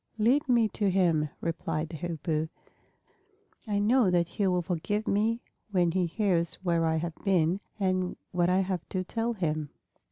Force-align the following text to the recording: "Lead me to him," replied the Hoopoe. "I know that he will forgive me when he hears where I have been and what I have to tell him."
"Lead 0.17 0.49
me 0.49 0.67
to 0.69 0.89
him," 0.89 1.29
replied 1.41 1.89
the 1.89 1.97
Hoopoe. 1.97 2.49
"I 3.67 3.77
know 3.77 4.09
that 4.09 4.29
he 4.29 4.47
will 4.47 4.63
forgive 4.63 5.07
me 5.07 5.41
when 5.69 5.91
he 5.91 6.07
hears 6.07 6.55
where 6.63 6.87
I 6.87 6.95
have 6.95 7.13
been 7.23 7.59
and 7.79 8.15
what 8.31 8.49
I 8.49 8.61
have 8.61 8.81
to 8.89 9.03
tell 9.03 9.33
him." 9.33 9.69